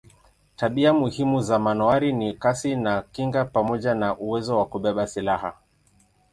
[0.55, 5.53] Tabia muhimu za manowari ni kasi na kinga pamoja na uwezo wa kubeba silaha.